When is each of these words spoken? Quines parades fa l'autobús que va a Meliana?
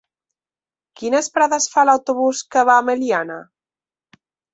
Quines 1.01 1.27
parades 1.35 1.67
fa 1.73 1.83
l'autobús 1.89 2.41
que 2.55 2.63
va 2.71 2.79
a 2.81 2.87
Meliana? 2.87 3.37